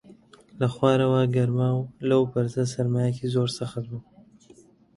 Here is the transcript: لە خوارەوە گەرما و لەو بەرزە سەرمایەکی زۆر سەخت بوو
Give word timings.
لە 0.59 0.67
خوارەوە 0.75 1.21
گەرما 1.35 1.69
و 1.77 1.89
لەو 2.09 2.21
بەرزە 2.31 2.63
سەرمایەکی 2.73 3.31
زۆر 3.33 3.49
سەخت 3.57 3.83
بوو 3.89 4.03